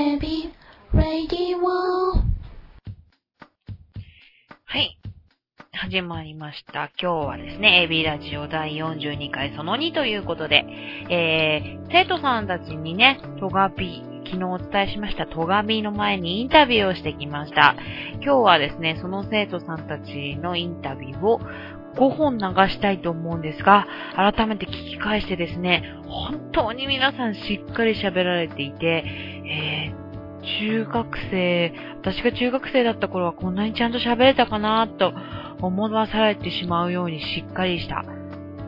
[0.00, 0.44] エビ、
[0.94, 2.22] レディオは
[4.78, 4.96] い。
[5.72, 6.92] 始まりました。
[7.02, 10.64] 今日はですね、AB ラジオ第42回その2ということで、
[11.10, 17.74] えー、生徒さんたちにね、トガビ、昨日お伝えしましたトガビの前にインタビューをしてきました。
[18.22, 21.40] 今日はですね、その生徒さんたちのインタビューを
[21.96, 30.08] 5本流したいと思うんですが、改めて聞き返してですね、本当に皆さんしっかり喋られていて、えー
[30.60, 35.12] 中学生、私が中学生だった頃はこんなにちゃんと喋れたかなと
[35.60, 38.04] 思わされてしまうようにしっかりした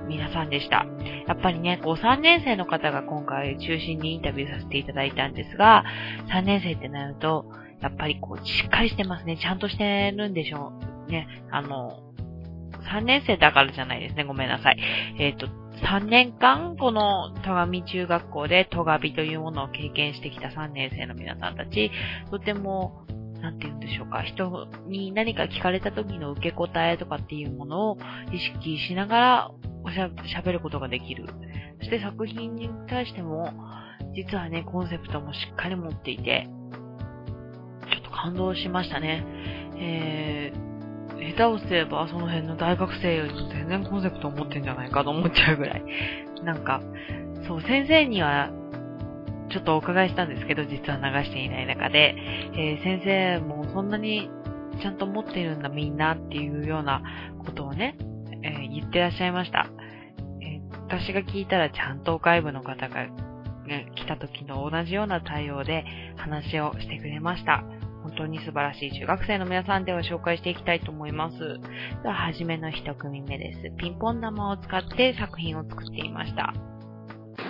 [0.08, 0.86] 皆さんでした。
[1.26, 5.84] やっぱりね、こう3年生の方が今回中心にインタビューさせていただいたんですが、
[6.32, 7.46] 3年生ってなると、
[7.80, 9.38] やっぱりこうしっかりしてますね。
[9.38, 10.72] ちゃんとしてるんでしょ
[11.08, 11.10] う。
[11.10, 12.00] ね、あの、
[12.92, 14.24] 3年生だからじゃないですね。
[14.24, 14.78] ごめんなさい。
[15.18, 15.46] えっ、と、
[15.82, 21.90] 3年間、この、戸上中学校で戸上というものを経験してきた3年生の皆さんたち、
[22.30, 23.04] とても、
[23.40, 27.98] なんて言うんでしょうか、人に何か聞かれた時の受け答えとかっていうものを
[28.32, 29.50] 意識しながら
[29.82, 30.10] おしゃ
[30.42, 31.26] 喋ることができる。
[31.78, 33.52] そして作品に対しても、
[34.14, 36.48] 実はね、コンセプトもしっかり持っていて、
[37.90, 39.24] ちょっと感動しましたね。
[39.76, 40.69] えー、
[41.20, 45.84] 下手をすればその辺の大学生よりも全然コンセプトを持ってんじゃないかと思っちゃうぐらい。
[46.44, 46.80] なんか、
[47.46, 48.50] そう、先生には
[49.50, 52.14] ちょっとお伺いしたんですけど、実は流していない中で、
[52.54, 54.30] えー先生もそんなに
[54.80, 57.02] ちゃんと持ってるんだみんなっていうような
[57.44, 57.96] ことをね、
[58.42, 59.68] えー言ってらっしゃいました。
[60.40, 63.06] えー私が聞いたらちゃんと外部の方が、
[63.66, 65.84] ね、来た時の同じような対応で
[66.16, 67.62] 話をしてくれました。
[68.02, 71.38] 本当に素晴らしい中学生の皆さんでは紹介していきたいと思います。
[72.02, 73.70] では、はじめの一組目です。
[73.78, 76.54] ピンポン玉を使って作品を作っていました。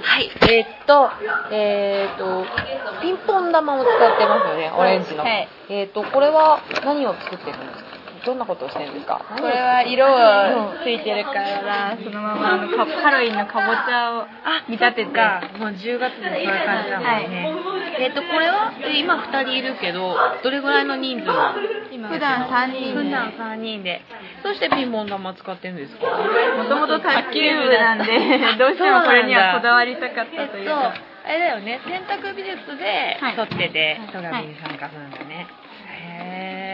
[0.02, 1.10] はい、えーっと、
[1.52, 2.44] えーっと、
[3.02, 5.22] ピンポン玉を使ってますよね、オレンジの。
[5.24, 7.89] はいえーっと、これは何を作ってるんですか？
[8.24, 9.20] どんなことをしてるんですか？
[9.38, 14.28] これは色がついてるから、そのままあのかハロウィンのかぼちゃをあ、
[14.68, 15.12] 見立てて。
[15.12, 15.42] か。
[15.58, 17.52] もう10月でそういう感じだもんね。
[17.98, 23.36] えーっと、これは、え今2人いるけど、どれぐらいの人数普段3人普段で。
[23.36, 24.02] 3人で。
[24.42, 26.06] どうしてピンポン玉使ってるんですか？
[26.06, 28.04] もともと卓球部なんで、
[28.58, 30.94] どうしてもこれにはこだわりたかったというそうか。
[31.22, 35.19] あれだよね選択美術ではい撮っててはい戸上に参加するんだね、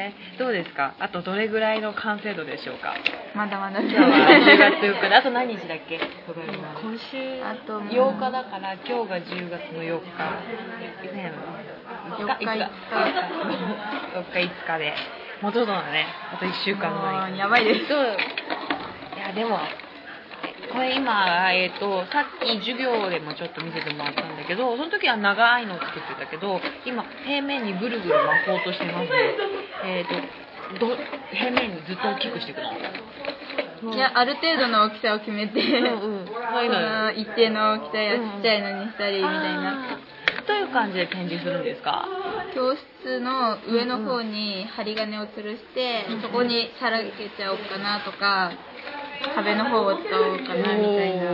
[0.06, 0.94] へえどうですか？
[0.98, 2.94] あとどれぐらいの完成度でしょうか？
[3.34, 3.80] まだまだ。
[3.80, 5.08] 今日は10月4日。
[5.08, 5.98] であと何日だっけ？
[5.98, 10.06] 今週、あともう8日だから今日が10月の4日。
[11.12, 11.32] ね
[12.10, 12.70] 4日5日。
[14.14, 14.78] 4日5日。
[14.78, 14.94] で。
[15.42, 16.06] もうちょっとだね。
[16.32, 17.80] あと1週間も前うやばいです。
[17.80, 17.84] い
[19.18, 19.58] やでも
[20.76, 29.34] これ今、えっとさっき授業でもちょっと見せてもらったんだけどその時は長いのを作ってたけど今平面にぐるぐる巻こうとしてますね。
[29.88, 30.92] えっ、とど
[31.32, 33.16] 平面にずっと大きくしてください。
[33.86, 36.24] いや、ある程度の大きさを決めて、うんう
[37.16, 39.98] 一定の大きさやちっちゃいのにしたりみたいな。
[40.46, 42.06] どういう感じで展示するんですか
[42.54, 48.52] 教室の上の方に針金を吊るして、そこにさらけちゃおうかなとか？
[49.34, 51.24] 壁の方を使おうかなみたいな。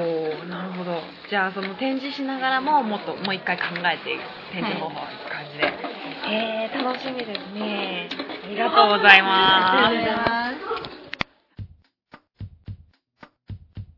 [0.47, 1.01] なるほど。
[1.29, 4.19] じゃあその展示しながらももっともう一回考えて
[4.53, 8.09] 展示方法をいく感じで、へえ楽しみですね。
[8.45, 9.87] ありがとうございます。
[9.87, 10.93] ありがとうございます。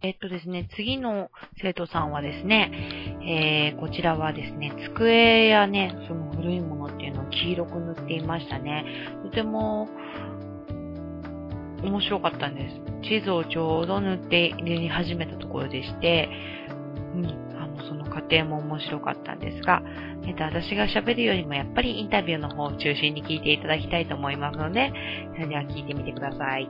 [0.04, 1.30] えっとですね、次の
[1.62, 2.70] 生徒さんはですね、
[3.26, 8.84] えー、こちらはですね、机やね、その古いものっていうのを黄色く塗っていましたね。
[9.24, 9.88] とても、
[11.84, 13.08] 面白かったんです。
[13.08, 16.28] 地図をちょうど塗って塗り始めたところでして、
[17.14, 19.82] うん、あの、その過程も面白かったんですが、
[20.26, 24.92] えっと、私が喋るよりもやっぱりインタビューの方を中心に聞いていただきたいと思いますので、
[25.34, 26.68] それでは聞いてみてください。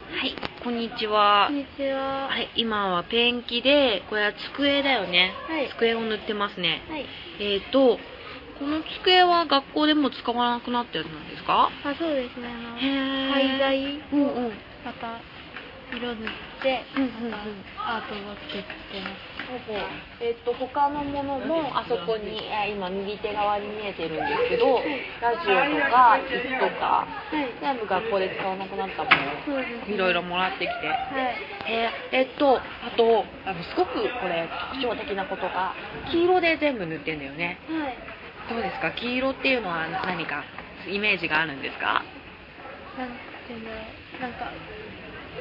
[0.00, 1.56] はい、こんにちはこん。
[1.56, 5.32] にちははい、今はペンキで、これは机だよね。
[5.48, 6.82] はい机を塗ってますね。
[6.88, 7.06] はい
[7.40, 7.98] えっ、と、
[8.62, 11.72] この机は学校でも使わなくなったやつなんですか？
[11.82, 12.48] あそうですね。
[12.48, 14.58] あのへ廃材うんうん。
[14.84, 15.18] また
[15.90, 16.30] 色塗っ
[16.62, 17.30] てうんうんうん。
[17.32, 17.38] ま
[17.84, 19.20] たアートを作ってます。
[20.20, 24.84] えっ、と、他のものもあそこに、えー今右手側に見えてるんですけど、
[25.20, 27.58] ラジオとか椅子とか、はい。
[27.60, 29.42] 全部学校で使わなくなったもの、
[29.92, 30.86] いろいろもらってきて。
[31.10, 31.34] はい。
[31.66, 32.16] えー。
[32.16, 34.48] えっと、あと、あのすごくこれ
[34.86, 35.74] 特徴的なことが、
[36.12, 37.58] 黄色で全部塗ってんだよね。
[38.52, 38.92] はいどうですか？
[38.92, 40.44] 黄色っていうのは何か
[40.88, 42.02] イメージがあるんですか？
[42.98, 43.08] なん
[43.46, 43.76] ていうんだろ
[44.18, 44.52] うなんか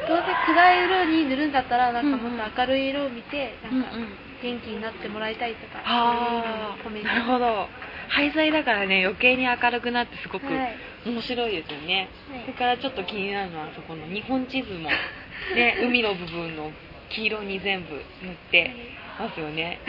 [0.07, 3.89] どうせ暗い色に塗るんだったらなんかもっと明るい色を見てなんか
[4.41, 7.67] 元気になってもらいたいとかああ、そういうのを込めてなるほど。
[8.09, 10.75] 廃材だからね、余計に明るくなってすごくはい。
[11.05, 12.09] 面白いですよね。
[12.29, 12.41] はい。
[12.41, 14.89] それからちょっと気になるのは、そこの日本地図も、
[15.55, 16.71] ね、 海の部分の
[17.09, 17.93] 黄色に全部
[18.23, 18.71] 塗って
[19.21, 19.79] ますよね。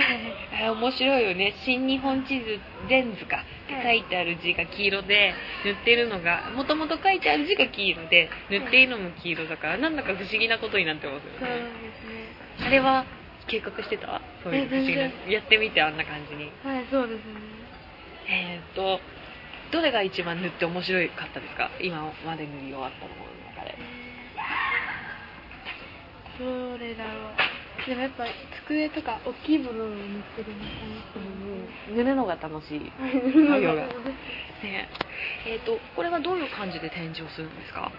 [0.52, 1.55] えー面白いよね。
[1.64, 2.58] 新日本地図
[2.88, 5.34] 全図かって書いてある字が黄色で、
[5.64, 11.55] 塗ってるのが、もともと書いてある字が黄色で、塗っているのも黄色だから、なんだか不思議なことになってますよそうね。
[11.56, 13.05] ですねあれは
[13.49, 14.20] 計画してた？
[14.44, 15.02] そういう不思議な。
[15.29, 16.50] やってみてあんな感じに。
[16.64, 17.32] はいそうですね
[18.28, 19.00] えーっと、
[19.73, 21.70] どれが一番塗って面白かったですか？
[21.81, 23.75] 今まで塗り終わったものの中で。
[26.38, 27.51] どれだろう
[27.87, 28.25] でもやっぱ
[28.65, 30.69] 机とか大きいものを塗ってるのか
[31.89, 32.93] 塗るのが楽しい。
[33.49, 33.87] な作業が。
[34.63, 34.89] ね。
[35.47, 37.91] えーっと、これはどういう感じで展示をするんですか？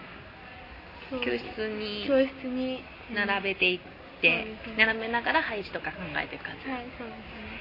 [1.10, 2.82] 教室に教室に。
[3.12, 3.80] 並べていっ
[4.22, 6.66] て、そうですね並べながら配置とか考えていく感じ。
[6.70, 7.60] はいそうですね。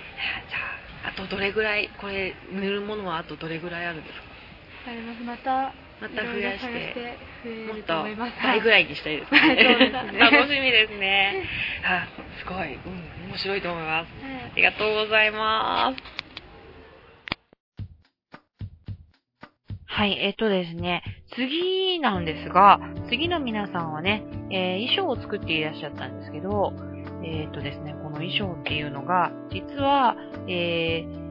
[0.50, 0.60] じゃ
[1.04, 4.24] あ、あとどれぐらい、これ塗るものはあとどれぐらいあるんですか？
[4.88, 5.20] あります。
[5.24, 7.18] またまた増やして
[7.68, 8.04] もっと
[8.44, 9.40] 倍ぐらいにしたいですね。
[9.40, 11.44] はい 楽しみですね。
[11.86, 12.08] あ、
[12.40, 12.78] すごい、う
[13.28, 14.24] ん、面白いと思います。
[14.24, 16.24] はいありがとうございます。
[19.86, 21.04] はい、えっとですね、
[21.36, 22.80] 次なんですが、
[23.10, 26.74] 次の皆さんはね、えー衣装を作っていらっしゃったんですけど、
[27.24, 30.16] えっとですね、この衣装っていうのが、実は、
[30.48, 31.23] えー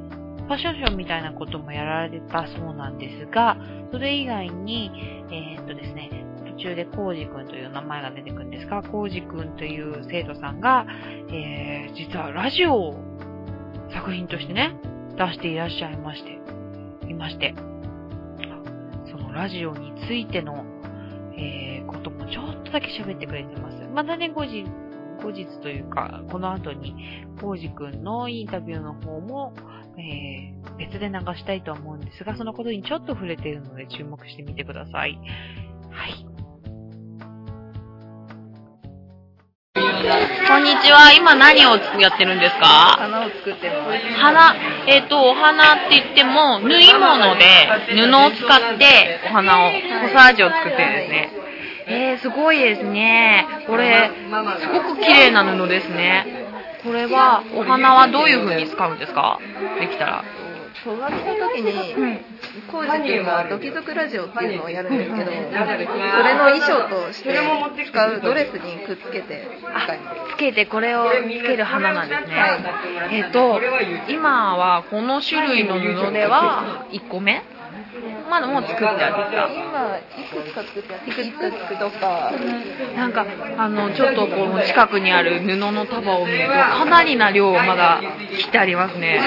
[0.47, 3.57] ファッションショーみたいなこともやられたそうなんですが、
[3.91, 4.91] それ以外に、
[5.31, 6.11] えーっとですね、
[6.57, 10.87] 途中でコウジくんという名前が出てくるんですが、コウジくんという生徒さんが、
[11.31, 12.95] えー、実はラジオを
[13.93, 14.77] 作品としてね、
[15.17, 16.41] 出していらっしゃいまして、
[17.09, 17.55] いまして、
[19.11, 20.65] そのラジオについての、
[21.37, 23.77] えー、こともちょっとだけ喋ってくれてます。
[23.95, 24.65] またね、後日、
[25.23, 26.95] 後日というか、この後に、
[27.41, 29.55] コウジくんのインタビューの方も、
[29.97, 35.19] えー、別で流したいとは思うんですが、そのことにちょっと触れているので注目してみてください。
[35.91, 36.27] はい。
[40.49, 41.13] こんにちは。
[41.17, 42.67] 今何をやってるんですか？
[42.99, 44.21] 花を作ってます。
[44.21, 44.55] 花、
[44.87, 51.32] えっ、と、お花って言っても、縫い物で布を使ってお花を、コサージュを作ってるんですね。
[51.93, 53.47] えー、すごいですね。
[53.67, 54.11] これ、
[54.61, 56.27] すごく綺麗な布ですね。
[56.85, 59.39] これは、お花はどういう風に使うんですか？
[59.81, 60.25] できたら。
[60.85, 62.19] 小学校の時に、
[62.73, 67.39] コウジ君がドキドクラジオっていうのをやるんですけど、それの衣装として
[67.87, 69.47] 使うドレスにくっつけて
[69.85, 70.35] 使います。
[70.35, 71.13] つけてこれをつ
[71.47, 72.35] ける花なんですね。
[72.37, 72.57] は
[73.11, 73.61] いえっ、と、
[74.09, 77.43] 今はこの種類の布では1個目？
[78.29, 81.21] まだもう作ってある今、いくつか作ってます。
[81.23, 82.33] いくつかとか、
[82.97, 83.27] なんか、
[83.59, 88.01] あの、ちょっとこの近くにある布の束を見ると、かなりな量まだ
[88.37, 89.21] 切ってありますね。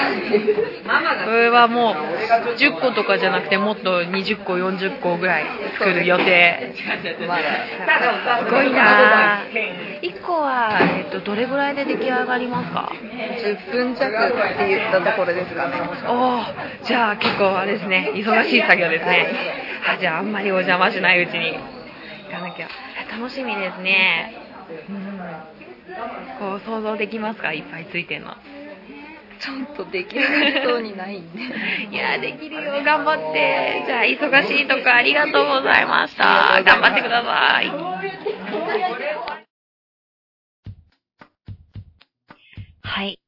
[1.24, 1.94] これはもう、
[2.56, 5.46] 10個とかじゃなくて、もっと20個、40個ぐらい
[5.78, 6.74] 作る予定。
[7.26, 7.42] まだ、
[8.44, 10.00] すごいなぁ。
[10.02, 15.76] 1個は、えっと、どれぐらいで出来上がりますか？10分弱って言ったところですかね。
[16.08, 19.26] おー、じゃあ結構あれですね、忙しい作業ですね。
[19.88, 21.60] あ、じゃああんまりお邪魔しないうちに行
[22.30, 22.68] かなきゃ。
[23.18, 24.34] 楽しみですね。
[24.88, 25.06] うん。
[26.38, 27.52] こう想像できますか？
[27.52, 28.34] いっぱいついてるの。
[29.38, 31.40] ちょっと出来上がりそうにないんで。
[31.92, 32.82] いやー、できるよ。
[32.82, 33.82] 頑張って。
[33.86, 36.62] じゃあ、忙しいとこありがとうございました。
[36.64, 37.70] 頑張ってください。
[42.82, 43.18] はい。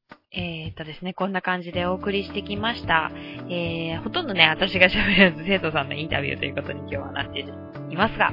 [0.40, 3.11] えー、っとですね、こんな感じでお送りしてきました。
[3.49, 8.33] えー、ほとんどね、私が喋らず生徒さんのインタビューということに今日はなっていますが、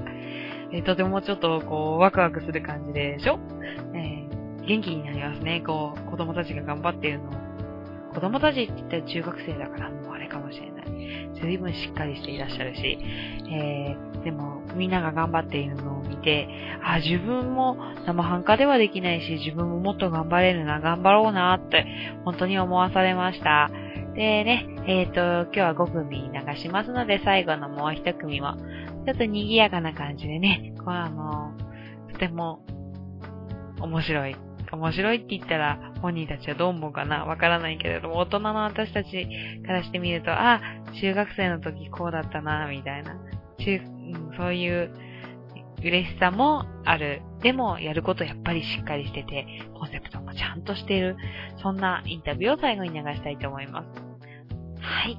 [0.71, 3.39] えーとてもちょっとこう、ワクワクする感じでしょ？
[3.95, 5.63] えー、元気になりますね。
[5.65, 7.33] こう、子供たちが頑張っているのを。
[8.13, 10.85] 子供たちって言ったら中学生だからもうあれかもしれない。
[11.41, 12.99] 随分しっかりしていらっしゃるし、
[13.49, 16.49] えー、でもみんなが頑張っているのを見て、
[16.83, 17.77] あ、自分も
[18.07, 21.85] 生半可ではできないし、自分ももっと頑張れるな、頑張ろうなって、
[22.25, 23.69] 本当に思わされました。
[24.15, 28.55] でね、えっ、と、今日は5組流しますので、最後のもう1組も、
[29.05, 31.53] ちょっと賑やかな感じでね、こうあの、
[32.11, 32.65] とても
[33.79, 34.35] 面白い。
[34.71, 39.27] 面白いって言ったら本人たちはどう思うかなわからないけれども、大人の私たち
[39.65, 40.59] からしてみると、あ、
[40.99, 43.15] 中学生の時こうだったな、みたいな。
[43.59, 43.79] 中
[44.37, 44.91] そういう
[45.83, 47.21] 嬉しさもある。
[47.41, 49.45] でも、やることやっぱりしっかりしてて、
[49.77, 51.15] コンセプトもちゃんとしている。
[51.61, 53.87] そんなインタビューを最後に流したいと思います。
[54.81, 55.17] はい。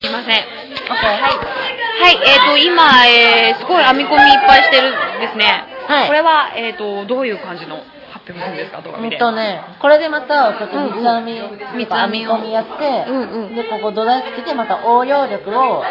[0.00, 0.28] すいません。
[0.28, 1.58] はい。
[2.00, 5.64] はい、えっ、と、今、えー、すごい編み込みいっぱいしてるんですね。
[5.88, 7.76] はいこれは、えっ、と、どういう感じの？
[7.76, 7.97] 発
[8.32, 9.16] ってくるんですか、とかほ見て。
[9.16, 11.40] んとね、これでまた、ちょっと三つ編み、
[11.76, 15.82] 三つ編みをやって、うんうんで、ここ土台つけて、また応用力を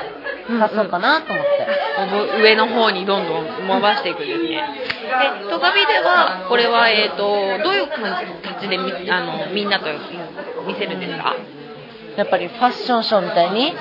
[0.62, 2.42] 足そうかなと思って。
[2.42, 4.50] 上の方にどんどん回していくんですね。
[5.44, 7.26] で、トカビでは、これは、えっ、と、ど
[7.72, 8.24] ういう感
[8.62, 9.86] じでみあのみんなと
[10.66, 11.36] 見せるんですか？
[12.18, 13.74] やっぱりファッションショーみたいに、や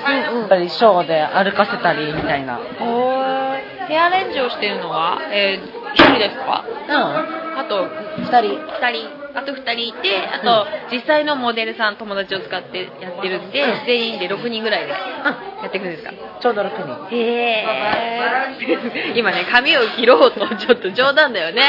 [0.45, 2.59] っぱりショーで歩かせたりみたいな。
[3.87, 7.46] ヘアアレンジをしてるのは、えー、一人ですかうん。
[7.57, 7.87] あと、
[8.17, 8.59] 二人。
[8.79, 16.11] 二人、あと二人いて、あと、実際のモデルさん、友達を使ってやってるんで、全員で6人ぐらいでやっていくんですか
[16.41, 16.69] ちょうど6
[17.09, 17.15] 人。
[17.15, 17.65] へえ。
[19.15, 21.61] 今ね、髪を切ろうと、 ちょっと冗談だよね。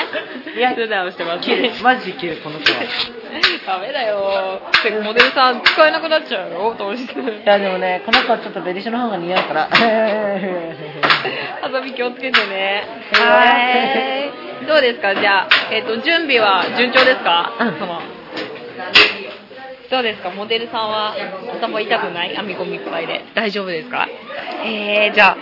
[0.57, 1.83] いや普段をしてます。
[1.83, 2.81] マジ切る、この子は。
[3.67, 4.61] ダメだよ。
[5.03, 7.03] モデルさん使えなくなっちゃうよ、当日。
[7.03, 7.07] い
[7.45, 9.69] や、でもね、この子はちょっとベリショの方が似合うから。
[11.69, 12.85] 遊び気をつけてね。
[13.13, 13.45] は
[14.45, 14.48] い。
[14.67, 15.15] どうですか？
[15.15, 17.53] じゃあ、えっ、と、準備は順調ですか？
[17.61, 17.79] うん。
[17.79, 18.01] その、
[19.91, 20.31] どうですか？
[20.31, 21.15] モデルさんは
[21.61, 22.35] 頭痛くない？
[22.37, 23.25] 編み込みいっぱいで。
[23.35, 24.09] 大丈夫ですか？
[24.65, 25.37] えー、じゃあ、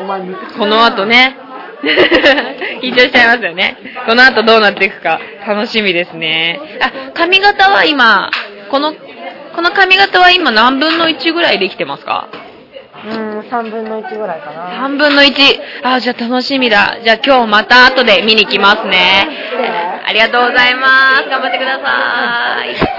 [0.00, 0.20] お前、
[0.58, 1.36] この後ね、
[2.82, 3.76] 緊張しちゃいますよね。
[4.06, 5.20] この後どうなっていくか。
[5.46, 6.60] 楽しみですね。
[6.80, 8.30] あ、髪型は今、
[8.70, 8.94] この、
[9.54, 12.28] この髪型は今何分の1ぐらいできてますか？
[12.32, 12.37] うん、
[13.48, 14.86] 3分の1ぐらいかな。
[14.86, 15.32] 3分の1。
[15.82, 16.98] あ、じゃあ楽しみだ。
[17.02, 19.28] じゃあ今日また後で見に来ますね。
[20.06, 21.28] ありがとうございます。
[21.28, 22.98] 頑張ってください。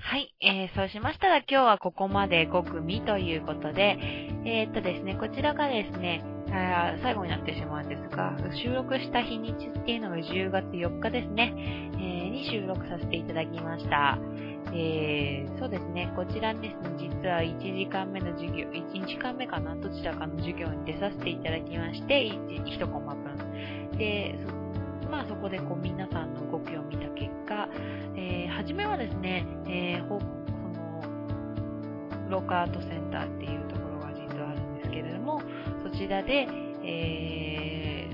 [0.00, 3.98] はい、えー、そうしましたら今日はここまで5組ということで、
[4.44, 8.32] えー、っとですね、こちらがですね、あー最後になってしまうんですが、
[8.62, 11.52] 収録した日にちっていうのが10月4日ですね、
[11.94, 14.18] えーに収録させていただきました。
[14.72, 23.36] えー、そうですね、こちらですね、実は1時間目の授業、1時間目かな、どちらかの授業に出させていただきまして、1, 1コマ分。
[23.96, 24.38] で、
[25.10, 27.68] まあそこでこう皆さんの動きを見た結果、
[28.16, 30.20] えー、初めはですね、えー、その、
[32.28, 35.40] ローカートセンターっていうところが実はあるんですけれども、
[35.82, 36.46] そちらで、
[36.84, 38.08] え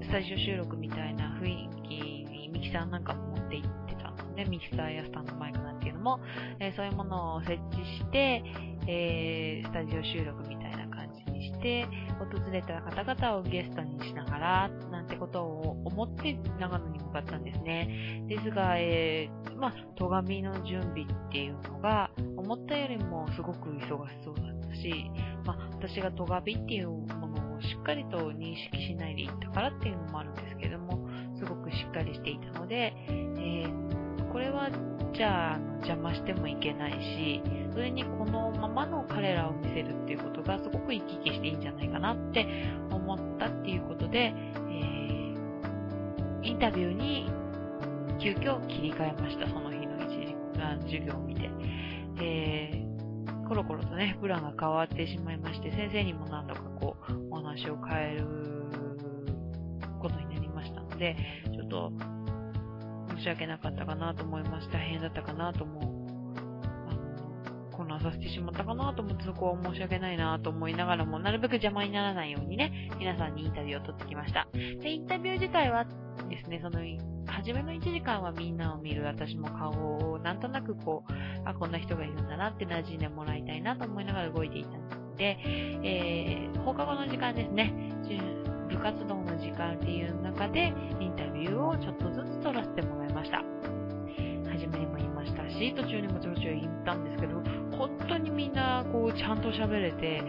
[0.00, 5.58] ー、スタジオ収録みたいな雰囲気にミキサーなんかも持って行ってたので、ミキサーやスタンドマイク
[6.04, 6.20] も、
[6.60, 8.42] えーそういうものを設置して、
[8.86, 11.86] えー、スタジオ収録みたいな感じにして、
[12.18, 18.24] 訪れた方々をゲストにしながら、なんてことを思って長野に向かったんですね。
[18.28, 23.88] ですが、えー、まあ、戸上の準備っていうのが、思ったよりもすごく忙し
[24.22, 25.10] そうだったし、
[25.46, 31.08] まあ、私が戸上っていうものをしっかりと認識しないでいったからっていうのもあるんですけども、
[31.38, 34.68] すごくしっかりしていたので、えー、これは、
[35.14, 37.42] じゃ、邪魔してもいけないし、
[37.72, 42.46] それにこのままの彼らを見せるっていうことがすごく生き生きしていいんじゃないかなって
[42.90, 47.30] 思ったっていうことで、えー、インタビューに
[48.20, 51.50] 急遽切り替えました、その日の一時間授業を見て。
[52.20, 58.26] えー、コロコロとね、プランが変わってしまいまして、先生にも何度かこう、お話を変える
[60.00, 61.16] ことになりましたので、
[61.52, 61.92] ちょっと、
[63.24, 64.68] し訳なかったかなと思いまし。
[64.68, 65.82] 大変だったかなと思う。
[66.88, 74.46] あの、混乱させてしまったかなと思って、そこは申し訳ないなと思いながらも、なるべく邪魔にならないようにね、皆さんにインタビューを取ってきました。
[74.52, 75.84] で、インタビュー自体は
[76.28, 76.80] ですね、その、
[77.26, 79.70] 初めの1時間はみんなを見る、私も顔
[80.12, 81.12] をなんとなくこう、
[81.46, 85.38] あ、こんな人がいるんだなって馴染んでもらいたいなと思いながら動いていたので、
[85.82, 87.72] えー、放課後の時間ですね、
[88.74, 92.82] 部活動の時間っていう中で、インタビューをちょっとずつ取らせて
[95.72, 97.40] ましたし、途中にもちょいちょい言ったんですけど、
[97.76, 100.22] 本当にみんなこうちゃんと喋れて、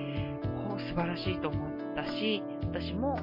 [0.43, 3.15] こう素晴らしいと思ったし、私も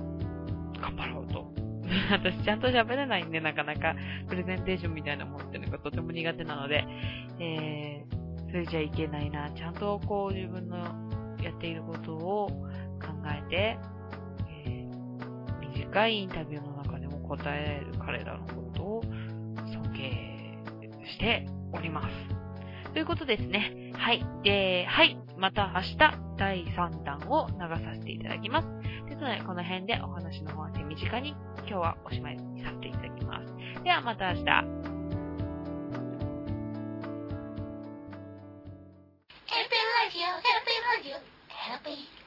[0.81, 1.53] 頑張ろうと。
[2.11, 3.95] 私ちゃんと喋れないんで、なかなか
[4.29, 6.85] プレゼンテーションみたいなものっていうのがとても苦手なので、
[7.39, 9.51] えー、それじゃいけないな。
[9.51, 10.77] ちゃんとこう自分の
[11.43, 12.49] やっていることを
[13.01, 13.79] 考えて、
[14.65, 19.03] えー、短いインタビューの中でも答える彼らのことを
[19.67, 20.33] 尊敬
[21.05, 22.15] しております。
[22.93, 23.93] ということですね。
[23.97, 24.23] はい。
[24.43, 25.17] で、はい。
[25.39, 25.97] また明日、
[26.37, 28.69] 第3弾を流させていただきます。
[29.09, 33.55] ですので、この辺でお話の方は手短に、今日はおしまいにさせていただきます。
[33.83, 34.45] では、また明日。
[34.45, 34.53] Happy
[39.99, 40.27] life, yo.
[40.27, 41.17] Happy life, yo.
[41.49, 42.22] Happy.